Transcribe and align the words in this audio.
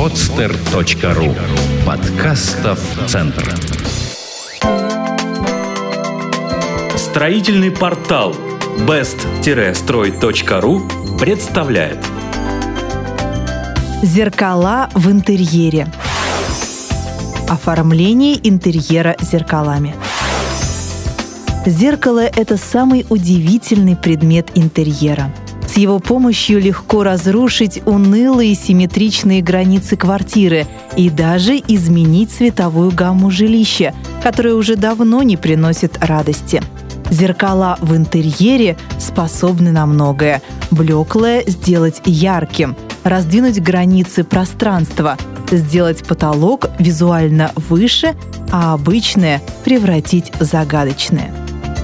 podster.ru 0.00 1.36
Подкастов 1.84 2.80
Центр 3.06 3.54
Строительный 6.96 7.70
портал 7.70 8.34
best-строй.ру 8.88 10.80
представляет 11.18 11.98
Зеркала 14.02 14.88
в 14.94 15.10
интерьере. 15.10 15.86
Оформление 17.50 18.40
интерьера 18.48 19.16
зеркалами. 19.20 19.94
Зеркало– 21.66 22.20
это 22.24 22.56
самый 22.56 23.04
удивительный 23.10 23.96
предмет 23.96 24.48
интерьера. 24.54 25.30
Его 25.80 25.98
помощью 25.98 26.60
легко 26.60 27.04
разрушить 27.04 27.80
унылые 27.86 28.54
симметричные 28.54 29.40
границы 29.40 29.96
квартиры 29.96 30.66
и 30.94 31.08
даже 31.08 31.54
изменить 31.56 32.30
цветовую 32.32 32.90
гамму 32.90 33.30
жилища, 33.30 33.94
которое 34.22 34.52
уже 34.56 34.76
давно 34.76 35.22
не 35.22 35.38
приносит 35.38 35.96
радости. 36.04 36.62
Зеркала 37.08 37.78
в 37.80 37.96
интерьере 37.96 38.76
способны 38.98 39.72
на 39.72 39.86
многое. 39.86 40.42
Блеклое 40.70 41.44
сделать 41.46 42.02
ярким, 42.04 42.76
раздвинуть 43.02 43.62
границы 43.62 44.22
пространства, 44.22 45.16
сделать 45.50 46.06
потолок 46.06 46.68
визуально 46.78 47.52
выше, 47.56 48.14
а 48.52 48.74
обычное 48.74 49.40
превратить 49.64 50.30
в 50.38 50.44
загадочное 50.44 51.39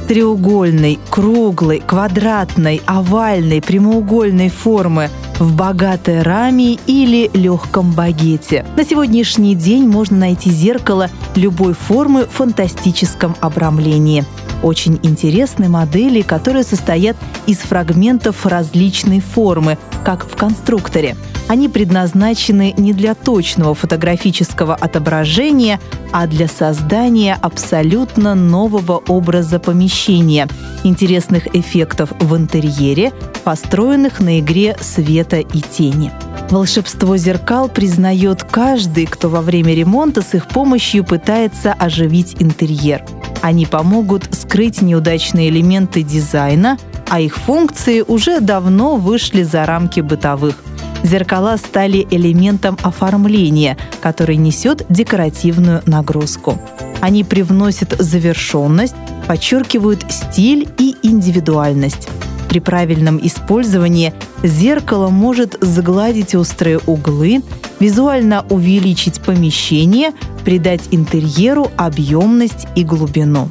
треугольной, 0.06 0.98
круглой, 1.10 1.82
квадратной, 1.84 2.80
овальной, 2.86 3.60
прямоугольной 3.60 4.48
формы 4.48 5.10
в 5.38 5.54
богатой 5.54 6.22
раме 6.22 6.78
или 6.86 7.30
легком 7.34 7.92
багете. 7.92 8.64
На 8.76 8.84
сегодняшний 8.84 9.54
день 9.54 9.86
можно 9.86 10.16
найти 10.16 10.50
зеркало 10.50 11.10
любой 11.34 11.74
формы 11.74 12.24
в 12.24 12.30
фантастическом 12.30 13.36
обрамлении. 13.40 14.24
Очень 14.62 14.98
интересны 15.02 15.68
модели, 15.68 16.22
которые 16.22 16.64
состоят 16.64 17.16
из 17.46 17.58
фрагментов 17.58 18.46
различной 18.46 19.20
формы, 19.20 19.76
как 20.06 20.24
в 20.24 20.36
конструкторе– 20.36 21.16
они 21.48 21.68
предназначены 21.68 22.74
не 22.76 22.92
для 22.92 23.14
точного 23.14 23.74
фотографического 23.74 24.74
отображения, 24.74 25.80
а 26.12 26.26
для 26.26 26.48
создания 26.48 27.38
абсолютно 27.40 28.34
нового 28.34 29.02
образа 29.08 29.60
помещения, 29.60 30.48
интересных 30.82 31.54
эффектов 31.54 32.10
в 32.18 32.36
интерьере, 32.36 33.12
построенных 33.44 34.18
на 34.20 34.40
игре 34.40 34.76
света 34.80 35.38
и 35.38 35.60
тени. 35.60 36.10
Волшебство 36.50 37.16
зеркал 37.16 37.68
признает 37.68 38.44
каждый, 38.44 39.06
кто 39.06 39.28
во 39.28 39.40
время 39.40 39.74
ремонта 39.74 40.22
с 40.22 40.34
их 40.34 40.46
помощью 40.48 41.04
пытается 41.04 41.72
оживить 41.72 42.36
интерьер. 42.40 43.04
Они 43.42 43.66
помогут 43.66 44.28
скрыть 44.32 44.82
неудачные 44.82 45.48
элементы 45.48 46.02
дизайна, 46.02 46.78
а 47.08 47.20
их 47.20 47.36
функции 47.36 48.02
уже 48.06 48.40
давно 48.40 48.96
вышли 48.96 49.42
за 49.42 49.66
рамки 49.66 50.00
бытовых– 50.00 50.62
Зеркала 51.06 51.56
стали 51.56 52.06
элементом 52.10 52.76
оформления, 52.82 53.76
который 54.00 54.36
несет 54.36 54.84
декоративную 54.88 55.82
нагрузку. 55.86 56.58
Они 57.00 57.22
привносят 57.22 57.94
завершенность, 57.98 58.96
подчеркивают 59.28 60.04
стиль 60.10 60.68
и 60.78 60.96
индивидуальность. 61.02 62.08
При 62.48 62.58
правильном 62.58 63.24
использовании 63.24 64.14
зеркало 64.42 65.08
может 65.08 65.56
сгладить 65.60 66.34
острые 66.34 66.78
углы, 66.86 67.42
визуально 67.78 68.44
увеличить 68.50 69.20
помещение, 69.20 70.10
придать 70.44 70.82
интерьеру 70.90 71.70
объемность 71.76 72.66
и 72.74 72.82
глубину. 72.82 73.48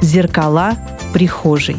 Зеркала 0.00 0.76
прихожей. 1.12 1.76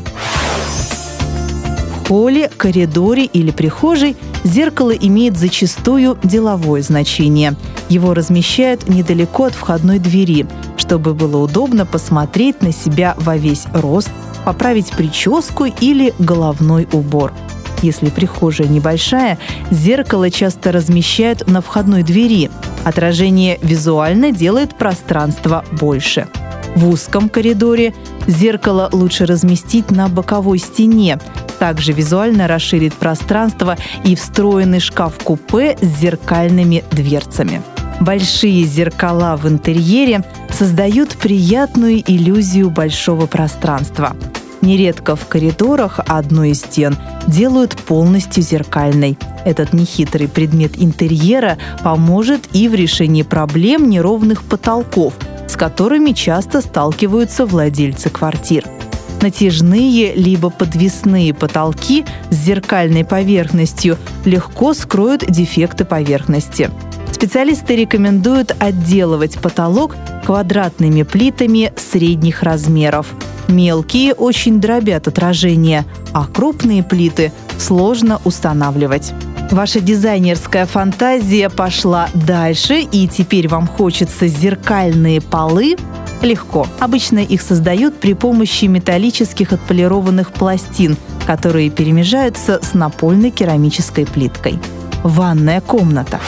В 2.10 2.12
холле, 2.12 2.50
коридоре 2.58 3.26
или 3.26 3.52
прихожей– 3.52 4.18
Зеркало 4.44 4.92
имеет 4.92 5.38
зачастую 5.38 6.18
деловое 6.24 6.82
значение. 6.82 7.56
Его 7.90 8.14
размещают 8.14 8.88
недалеко 8.88 9.46
от 9.46 9.54
входной 9.54 10.00
двери, 10.00 10.48
чтобы 10.78 11.14
было 11.14 11.38
удобно 11.38 11.86
посмотреть 11.86 12.62
на 12.62 12.72
себя 12.72 13.16
во 13.18 13.36
весь 13.36 13.66
рост, 13.74 14.12
поправить 14.46 14.92
прическу 14.92 15.66
или 15.66 16.14
головной 16.20 16.88
убор. 16.92 17.34
Если 17.82 18.10
прихожая 18.10 18.68
небольшая, 18.68 19.38
зеркало 19.72 20.30
часто 20.30 20.72
размещают 20.72 21.48
на 21.48 21.62
входной 21.62 22.04
двери. 22.04 22.50
Отражение 22.84 23.58
визуально 23.62 24.32
делает 24.32 24.78
пространство 24.78 25.66
больше. 25.72 26.28
В 26.76 26.88
узком 26.88 27.30
коридоре 27.30 27.94
зеркало 28.28 28.90
лучше 28.92 29.26
разместить 29.26 29.92
на 29.92 30.08
боковой 30.08 30.60
стене, 30.60 31.20
также 31.60 31.92
визуально 31.92 32.48
расширит 32.48 32.94
пространство 32.94 33.78
и 34.04 34.16
встроенный 34.16 34.80
шкаф-купе 34.80 35.78
с 35.80 36.00
зеркальными 36.00 36.84
дверцами. 36.92 37.62
Большие 38.00 38.64
зеркала 38.64 39.36
в 39.36 39.48
интерьере 39.48 40.24
создают 40.50 41.18
приятную 41.18 42.00
иллюзию 42.00 42.70
большого 42.70 43.26
пространства. 43.26 44.16
Нередко 44.62 45.16
в 45.16 45.28
коридорах 45.28 46.00
одну 46.08 46.44
из 46.44 46.62
стен 46.62 46.96
делают 47.28 47.76
полностью 47.76 48.42
зеркальной. 48.42 49.18
Этот 49.46 49.74
нехитрый 49.74 50.28
предмет 50.28 50.74
интерьера 50.78 51.58
поможет 51.84 52.48
и 52.54 52.68
в 52.68 52.76
решении 52.76 53.24
проблем 53.24 53.90
неровных 53.90 54.44
потолков, 54.44 55.14
с 55.48 55.56
которыми 55.56 56.12
часто 56.12 56.62
сталкиваются 56.62 57.46
владельцы 57.46 58.10
квартир– 58.10 58.64
Натяжные 59.22 60.14
либо 60.16 60.50
подвесные 60.50 61.34
потолки 61.34 62.06
с 62.30 62.36
зеркальной 62.36 63.04
поверхностью 63.04 63.98
легко 64.26 64.74
скроют 64.74 65.26
дефекты 65.30 65.84
поверхности. 65.84 66.72
Специалисты 67.12 67.76
рекомендуют 67.76 68.56
отделывать 68.60 69.38
потолок 69.40 69.98
квадратными 70.26 71.04
плитами 71.04 71.74
средних 71.76 72.44
размеров. 72.44 73.08
Мелкие 73.50 74.14
очень 74.14 74.62
дробят 74.62 75.08
отражение, 75.08 75.86
а 76.14 76.26
крупные 76.26 76.82
плиты 76.82 77.34
сложно 77.58 78.22
устанавливать. 78.24 79.12
Ваша 79.52 79.80
дизайнерская 79.80 80.68
фантазия 80.68 81.50
пошла 81.50 82.08
дальше, 82.14 82.82
и 82.82 83.08
теперь 83.08 83.48
вам 83.48 83.68
хочется 83.68 84.28
зеркальные 84.28 85.22
полы 85.22 85.76
легко. 86.22 86.68
Обычно 86.80 87.20
их 87.20 87.42
создают 87.42 88.00
при 88.00 88.14
помощи 88.14 88.66
металлических 88.66 89.54
отполированных 89.54 90.32
пластин, 90.32 90.98
которые 91.26 91.70
перемежаются 91.70 92.60
с 92.62 92.74
напольной 92.74 93.32
керамической 93.32 94.06
плиткой. 94.06 94.60
Ванная 95.04 95.62
комната. 95.62 96.20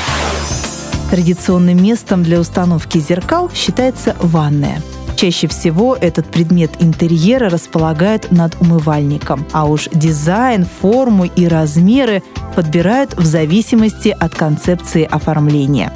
Традиционным 1.09 1.83
местом 1.83 2.23
для 2.23 2.39
установки 2.39 2.97
зеркал 2.97 3.51
считается 3.53 4.15
ванная. 4.19 4.81
Чаще 5.17 5.47
всего 5.47 5.95
этот 5.99 6.25
предмет 6.25 6.71
интерьера 6.79 7.49
располагают 7.49 8.31
над 8.31 8.59
умывальником, 8.59 9.45
а 9.51 9.65
уж 9.65 9.87
дизайн, 9.93 10.65
форму 10.65 11.25
и 11.25 11.47
размеры 11.47 12.23
подбирают 12.55 13.15
в 13.15 13.25
зависимости 13.25 14.15
от 14.19 14.33
концепции 14.33 15.03
оформления. 15.03 15.93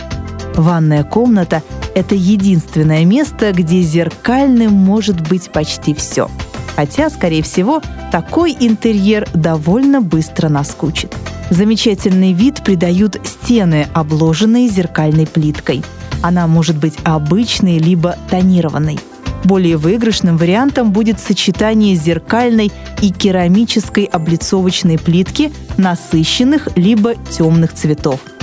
Ванная 0.55 1.03
комната 1.03 1.63
это 1.95 2.13
единственное 2.13 3.05
место, 3.05 3.51
где 3.53 3.81
зеркальным 3.81 4.73
может 4.73 5.27
быть 5.27 5.49
почти 5.49 5.95
все. 5.95 6.29
Хотя, 6.75 7.09
скорее 7.09 7.41
всего, 7.41 7.81
такой 8.11 8.55
интерьер 8.59 9.27
довольно 9.33 10.01
быстро 10.01 10.49
наскучит. 10.49 11.15
Замечательный 11.49 12.33
вид 12.33 12.63
придают 12.63 13.19
стены, 13.23 13.87
обложенные 13.93 14.67
зеркальной 14.67 15.25
плиткой. 15.25 15.83
Она 16.21 16.47
может 16.47 16.77
быть 16.77 16.95
обычной 17.03 17.77
либо 17.77 18.17
тонированной. 18.29 18.99
Более 19.45 19.77
выигрышным 19.77 20.37
вариантом 20.37 20.91
будет 20.91 21.19
сочетание 21.19 21.95
зеркальной 21.95 22.71
и 23.01 23.11
керамической 23.11 24.05
облицовочной 24.05 24.97
плитки 24.97 25.53
насыщенных 25.77 26.69
либо 26.75 27.15
темных 27.15 27.73
цветов– 27.73 28.19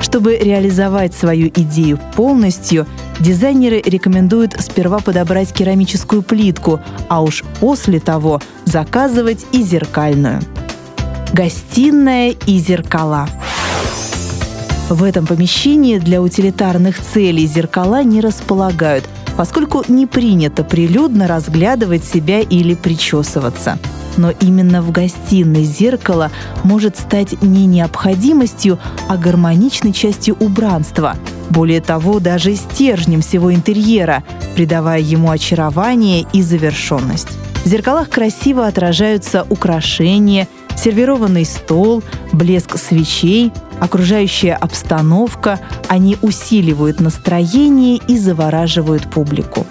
чтобы 0.00 0.36
реализовать 0.36 1.14
свою 1.14 1.48
идею 1.48 1.98
полностью, 2.16 2.86
дизайнеры 3.20 3.80
рекомендуют 3.84 4.54
сперва 4.58 4.98
подобрать 4.98 5.52
керамическую 5.52 6.22
плитку, 6.22 6.80
а 7.08 7.22
уж 7.22 7.44
после 7.60 8.00
того 8.00 8.40
заказывать 8.64 9.46
и 9.52 9.62
зеркальную. 9.62 10.40
Гостиная 11.32 12.34
и 12.46 12.58
зеркала. 12.58 13.28
В 14.88 15.04
этом 15.04 15.24
помещении 15.26 15.98
для 15.98 16.20
утилитарных 16.20 17.00
целей 17.00 17.46
зеркала 17.46 18.02
не 18.02 18.20
располагают, 18.20 19.04
поскольку 19.40 19.82
не 19.88 20.04
принято 20.04 20.64
прилюдно 20.64 21.26
разглядывать 21.26 22.04
себя 22.04 22.40
или 22.40 22.74
причесываться. 22.74 23.78
Но 24.18 24.32
именно 24.32 24.82
в 24.82 24.92
гостиной 24.92 25.64
зеркало 25.64 26.30
может 26.62 26.98
стать 26.98 27.40
не 27.40 27.64
необходимостью, 27.64 28.78
а 29.08 29.16
гармоничной 29.16 29.94
частью 29.94 30.36
убранства. 30.40 31.16
Более 31.48 31.80
того, 31.80 32.20
даже 32.20 32.54
стержнем 32.54 33.22
всего 33.22 33.50
интерьера, 33.54 34.24
придавая 34.56 35.00
ему 35.00 35.30
очарование 35.30 36.26
и 36.34 36.42
завершенность. 36.42 37.28
В 37.64 37.66
зеркалах 37.66 38.10
красиво 38.10 38.66
отражаются 38.66 39.46
украшения, 39.48 40.48
сервированный 40.80 41.44
стол, 41.44 42.02
блеск 42.32 42.78
свечей, 42.78 43.52
окружающая 43.80 44.54
обстановка. 44.54 45.60
Они 45.88 46.16
усиливают 46.22 47.00
настроение 47.00 48.00
и 48.08 48.18
завораживают 48.18 49.10
публику. 49.10 49.66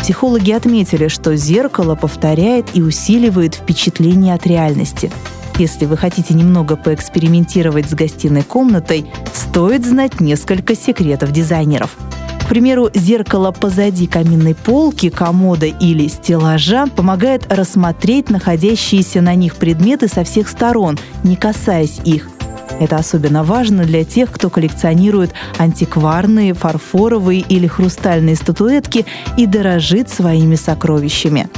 Психологи 0.00 0.50
отметили, 0.50 1.08
что 1.08 1.36
зеркало 1.36 1.94
повторяет 1.94 2.66
и 2.74 2.82
усиливает 2.82 3.54
впечатление 3.54 4.34
от 4.34 4.46
реальности. 4.46 5.12
Если 5.58 5.84
вы 5.84 5.96
хотите 5.96 6.34
немного 6.34 6.76
поэкспериментировать 6.76 7.88
с 7.88 7.94
гостиной 7.94 8.42
комнатой, 8.42 9.10
стоит 9.34 9.84
знать 9.84 10.20
несколько 10.20 10.74
секретов 10.74 11.32
дизайнеров– 11.32 11.96
примеру, 12.50 12.90
зеркало 12.92 13.52
позади 13.52 14.08
каминной 14.08 14.56
полки, 14.56 15.08
комода 15.08 15.66
или 15.66 16.08
стеллажа 16.08 16.88
помогает 16.88 17.46
рассмотреть 17.48 18.28
находящиеся 18.28 19.20
на 19.20 19.36
них 19.36 19.54
предметы 19.54 20.08
со 20.08 20.24
всех 20.24 20.48
сторон, 20.48 20.98
не 21.22 21.36
касаясь 21.36 22.00
их. 22.04 22.28
Это 22.80 22.96
особенно 22.96 23.44
важно 23.44 23.84
для 23.84 24.02
тех, 24.02 24.32
кто 24.32 24.50
коллекционирует 24.50 25.32
антикварные, 25.58 26.54
фарфоровые 26.54 27.40
или 27.40 27.68
хрустальные 27.68 28.34
статуэтки 28.34 29.06
и 29.36 29.46
дорожит 29.46 30.10
своими 30.10 30.56
сокровищами. 30.56 31.48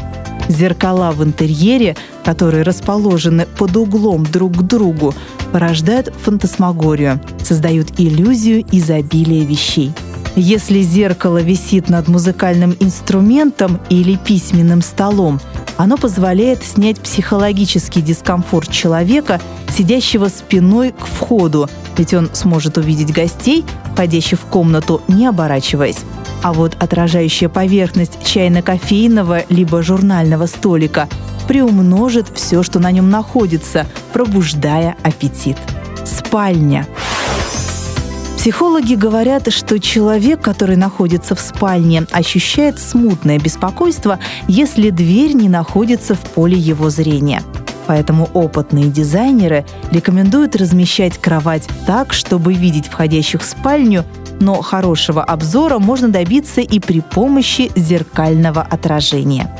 Зеркала 0.48 1.12
в 1.12 1.24
интерьере, 1.24 1.96
которые 2.22 2.64
расположены 2.64 3.46
под 3.46 3.74
углом 3.78 4.24
друг 4.24 4.58
к 4.58 4.62
другу, 4.62 5.14
порождают 5.52 6.12
фантасмагорию, 6.22 7.18
создают 7.42 7.98
иллюзию 7.98 8.62
изобилия 8.70 9.46
вещей. 9.46 9.92
Если 10.34 10.80
зеркало 10.80 11.42
висит 11.42 11.90
над 11.90 12.08
музыкальным 12.08 12.74
инструментом 12.80 13.78
или 13.90 14.16
письменным 14.16 14.80
столом, 14.80 15.40
оно 15.76 15.98
позволяет 15.98 16.64
снять 16.64 16.98
психологический 17.00 18.00
дискомфорт 18.00 18.70
человека, 18.70 19.40
сидящего 19.76 20.28
спиной 20.28 20.92
к 20.92 21.06
входу, 21.06 21.68
ведь 21.98 22.14
он 22.14 22.30
сможет 22.32 22.78
увидеть 22.78 23.12
гостей, 23.12 23.64
входящих 23.92 24.40
в 24.40 24.44
комнату, 24.44 25.02
не 25.06 25.26
оборачиваясь. 25.26 25.98
А 26.42 26.54
вот 26.54 26.76
отражающая 26.78 27.50
поверхность 27.50 28.24
чайно-кофейного 28.24 29.44
либо 29.50 29.82
журнального 29.82 30.46
столика 30.46 31.08
приумножит 31.46 32.28
все, 32.34 32.62
что 32.62 32.78
на 32.78 32.90
нем 32.90 33.10
находится, 33.10 33.86
пробуждая 34.14 34.96
аппетит. 35.02 35.58
Спальня. 36.06 36.86
Психологи 38.42 38.96
говорят, 38.96 39.52
что 39.52 39.78
человек, 39.78 40.40
который 40.40 40.74
находится 40.74 41.36
в 41.36 41.40
спальне, 41.40 42.06
ощущает 42.10 42.80
смутное 42.80 43.38
беспокойство, 43.38 44.18
если 44.48 44.90
дверь 44.90 45.34
не 45.34 45.48
находится 45.48 46.16
в 46.16 46.20
поле 46.22 46.58
его 46.58 46.90
зрения. 46.90 47.44
Поэтому 47.86 48.28
опытные 48.34 48.86
дизайнеры 48.86 49.64
рекомендуют 49.92 50.56
размещать 50.56 51.18
кровать 51.18 51.68
так, 51.86 52.12
чтобы 52.12 52.54
видеть 52.54 52.88
входящих 52.88 53.42
в 53.42 53.44
спальню, 53.44 54.04
но 54.40 54.60
хорошего 54.60 55.22
обзора 55.22 55.78
можно 55.78 56.08
добиться 56.08 56.62
и 56.62 56.80
при 56.80 56.98
помощи 56.98 57.70
зеркального 57.76 58.62
отражения. 58.62 59.56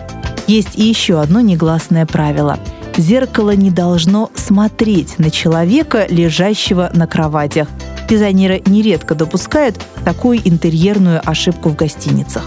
Есть 0.49 0.77
и 0.77 0.83
еще 0.83 1.21
одно 1.21 1.41
негласное 1.41 2.05
правило– 2.05 2.59
Зеркало 2.97 3.57
не 3.57 3.71
должно 3.71 4.31
смотреть 4.35 5.19
на 5.19 5.31
человека, 5.31 6.07
лежащего 6.09 6.91
на 6.93 7.07
кроватях. 7.07 7.69
Дизайнеры 8.13 8.61
нередко 8.67 9.15
допускают 9.15 9.81
такую 10.05 10.39
интерьерную 10.47 11.23
ошибку 11.25 11.71
в 11.71 11.77
гостиницах. 11.77 12.45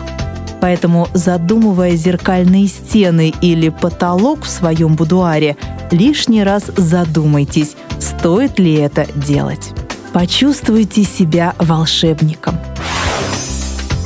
Поэтому, 0.62 1.08
задумывая 1.16 1.96
зеркальные 1.96 2.68
стены 2.68 3.34
или 3.42 3.70
потолок 3.70 4.44
в 4.44 4.48
своем 4.48 4.96
будуаре, 4.96 5.58
лишний 5.90 6.44
раз 6.44 6.66
задумайтесь, 6.78 7.76
стоит 8.00 8.60
ли 8.60 8.76
это 8.76 9.08
делать. 9.16 9.72
Почувствуйте 10.14 11.04
себя 11.04 11.56
волшебником. 11.58 12.60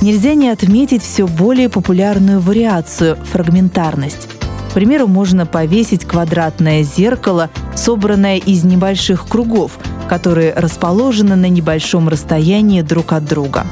Нельзя 0.02 0.36
не 0.36 0.48
отметить 0.48 1.04
все 1.04 1.28
более 1.28 1.68
популярную 1.68 2.40
вариацию– 2.40 3.18
фрагментарность. 3.34 4.30
К 4.70 4.74
примеру, 4.76 5.08
можно 5.08 5.46
повесить 5.46 6.06
квадратное 6.06 6.84
зеркало, 6.84 7.50
собранное 7.76 8.38
из 8.38 8.64
небольших 8.64 9.28
кругов, 9.28 9.78
которые 10.10 10.54
расположены 10.54 11.36
на 11.36 11.48
небольшом 11.48 12.10
расстоянии 12.10 12.82
друг 12.82 13.14
от 13.14 13.26
друга. 13.26 13.66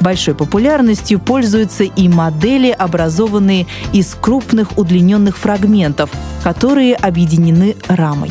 Большой 0.00 0.34
популярностью 0.34 1.18
пользуются 1.18 1.84
и 1.84 2.08
модели, 2.08 2.70
образованные 2.70 3.66
из 3.92 4.14
крупных 4.14 4.78
удлиненных 4.78 5.36
фрагментов, 5.36 6.10
которые 6.42 6.94
объединены 6.94 7.76
рамой. 7.88 8.30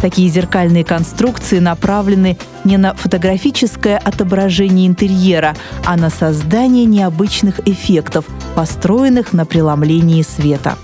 Такие 0.00 0.28
зеркальные 0.28 0.84
конструкции 0.84 1.60
направлены 1.60 2.36
не 2.64 2.76
на 2.76 2.94
фотографическое 2.94 3.96
отображение 3.96 4.86
интерьера, 4.86 5.56
а 5.86 5.96
на 5.96 6.10
создание 6.10 6.84
необычных 6.84 7.66
эффектов, 7.66 8.26
построенных 8.54 9.32
на 9.32 9.46
преломлении 9.46 10.22
света. 10.22 10.76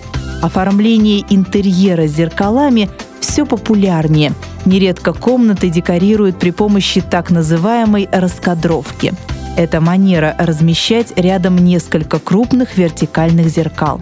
Оформление 0.42 1.24
интерьера 1.28 2.06
зеркалами 2.06 2.88
все 3.20 3.44
популярнее. 3.44 4.32
Нередко 4.70 5.12
комнаты 5.12 5.68
декорируют 5.68 6.38
при 6.38 6.52
помощи 6.52 7.00
так 7.00 7.32
называемой 7.32 8.08
раскадровки. 8.12 9.12
Это 9.56 9.80
манера 9.80 10.36
размещать 10.38 11.12
рядом 11.16 11.58
несколько 11.58 12.20
крупных 12.20 12.76
вертикальных 12.76 13.48
зеркал. 13.48 14.00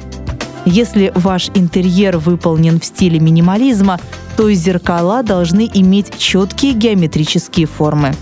Если 0.67 1.11
ваш 1.15 1.49
интерьер 1.55 2.19
выполнен 2.19 2.81
в 2.81 2.85
стиле 2.85 3.19
минимализма, 3.19 3.99
то 4.37 4.53
зеркала 4.53 5.23
должны 5.23 5.71
иметь 5.73 6.19
четкие 6.19 6.75
геометрические 6.75 7.65
формы. 7.65 8.13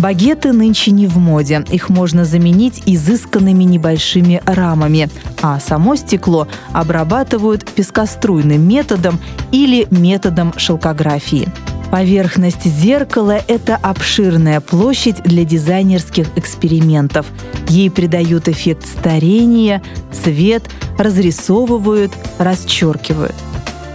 Багеты 0.00 0.52
нынче 0.52 0.90
не 0.90 1.06
в 1.06 1.18
моде. 1.18 1.64
Их 1.70 1.90
можно 1.90 2.24
заменить 2.24 2.82
изысканными 2.86 3.62
небольшими 3.62 4.42
рамами, 4.44 5.08
а 5.40 5.60
само 5.60 5.94
стекло 5.94 6.48
обрабатывают 6.72 7.64
пескоструйным 7.64 8.66
методом 8.66 9.20
или 9.52 9.86
методом 9.92 10.52
шелкографии. 10.56 11.46
Поверхность 11.94 12.64
зеркала– 12.64 13.40
это 13.46 13.76
обширная 13.76 14.60
площадь 14.60 15.22
для 15.22 15.44
дизайнерских 15.44 16.26
экспериментов. 16.34 17.24
Ей 17.68 17.88
придают 17.88 18.48
эффект 18.48 18.84
старения, 18.84 19.80
цвет, 20.10 20.68
разрисовывают, 20.98 22.10
расчеркивают. 22.38 23.36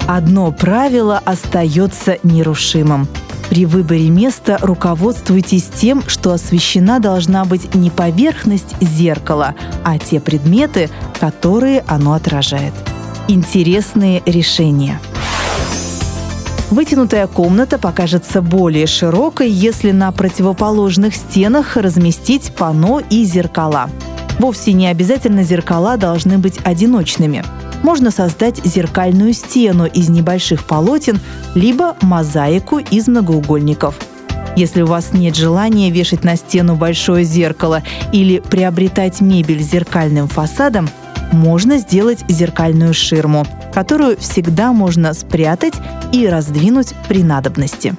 Одно 0.08 0.50
правило 0.54 1.22
остается 1.26 2.20
нерушимым– 2.24 3.10
при 3.50 3.66
выборе 3.66 4.10
места 4.10 4.60
руководствуйтесь 4.62 5.66
тем, 5.66 6.04
что 6.08 6.32
освещена 6.32 7.00
должна 7.00 7.44
быть 7.44 7.74
не 7.76 7.90
поверхность 7.90 8.76
зеркала, 8.80 9.56
а 9.84 9.98
те 9.98 10.22
предметы, 10.22 10.90
которые 11.20 11.84
оно 11.88 12.14
отражает. 12.14 12.74
Интересные 13.28 14.22
решения. 14.26 15.02
Вытянутая 16.72 17.28
комната 17.28 17.78
покажется 17.78 18.42
более 18.42 18.88
широкой, 18.88 19.50
если 19.50 19.92
на 19.92 20.12
противоположных 20.12 21.16
стенах 21.16 21.78
разместить 21.78 22.54
панно 22.56 23.02
и 23.10 23.24
зеркала. 23.24 23.90
Вовсе 24.38 24.74
не 24.74 24.88
обязательно 24.88 25.44
зеркала 25.44 25.98
должны 25.98 26.38
быть 26.38 26.60
одиночными– 26.64 27.44
можно 27.84 28.12
создать 28.12 28.64
зеркальную 28.66 29.34
стену 29.34 29.86
из 29.86 30.10
небольших 30.10 30.66
полотен, 30.66 31.20
либо 31.56 31.96
мозаику 32.02 32.80
из 32.80 33.08
многоугольников. 33.08 33.96
Если 34.56 34.82
у 34.82 34.88
вас 34.88 35.14
нет 35.14 35.36
желания 35.36 35.90
вешать 35.90 36.24
на 36.24 36.36
стену 36.36 36.76
большое 36.76 37.24
зеркало 37.24 37.84
или 38.12 38.40
приобретать 38.40 39.22
мебель 39.22 39.64
с 39.64 39.72
зеркальным 39.72 40.28
фасадом, 40.28 40.90
можно 41.32 41.78
сделать 41.78 42.20
зеркальную 42.28 42.94
ширму, 42.94 43.46
которую 43.74 44.18
всегда 44.18 44.74
можно 44.74 45.14
спрятать 45.14 45.76
и 46.12 46.28
раздвинуть 46.28 46.94
при 47.08 47.24
надобности. 47.24 47.96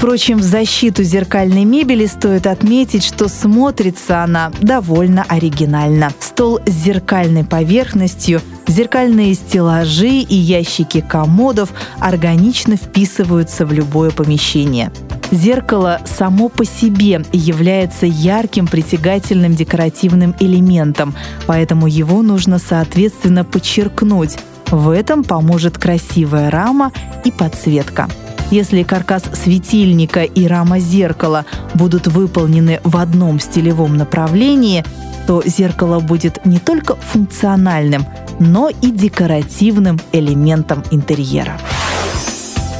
Впрочем, 0.00 0.38
в 0.38 0.42
защиту 0.42 1.02
зеркальной 1.02 1.64
мебели 1.64 2.06
стоит 2.06 2.46
отметить, 2.46 3.04
что 3.04 3.28
смотрится 3.28 4.24
она 4.24 4.50
довольно 4.62 5.26
оригинально. 5.28 6.10
Стол 6.20 6.58
с 6.64 6.70
зеркальной 6.70 7.44
поверхностью, 7.44 8.40
зеркальные 8.66 9.34
стеллажи 9.34 10.08
и 10.08 10.34
ящики 10.34 11.02
комодов 11.06 11.68
органично 11.98 12.76
вписываются 12.76 13.66
в 13.66 13.74
любое 13.74 14.10
помещение. 14.10 14.90
Зеркало 15.30 16.00
само 16.06 16.48
по 16.48 16.64
себе 16.64 17.22
является 17.32 18.06
ярким 18.06 18.66
притягательным 18.68 19.54
декоративным 19.54 20.34
элементом, 20.40 21.14
поэтому 21.46 21.86
его 21.86 22.22
нужно 22.22 22.58
соответственно 22.58 23.44
подчеркнуть. 23.44 24.38
В 24.70 24.90
этом 24.90 25.24
поможет 25.24 25.78
красивая 25.78 26.50
рама 26.50 26.92
и 27.24 27.32
подсветка. 27.32 28.08
Если 28.50 28.82
каркас 28.82 29.22
светильника 29.32 30.24
и 30.24 30.46
рама 30.46 30.80
зеркала 30.80 31.46
будут 31.74 32.08
выполнены 32.08 32.80
в 32.82 32.96
одном 32.96 33.38
стилевом 33.40 33.96
направлении, 33.96 34.84
то 35.26 35.42
зеркало 35.44 36.00
будет 36.00 36.44
не 36.44 36.58
только 36.58 36.96
функциональным, 36.96 38.04
но 38.40 38.70
и 38.70 38.90
декоративным 38.90 40.00
элементом 40.12 40.82
интерьера. 40.90 41.60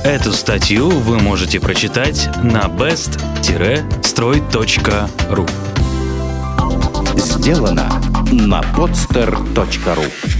Эту 0.02 0.32
статью 0.32 0.88
вы 0.88 1.20
можете 1.20 1.60
прочитать 1.60 2.28
на 2.42 2.62
best-строй.ру 2.62 5.46
Сделано 7.16 7.88
на 8.32 8.60
podster.ru 8.60 10.39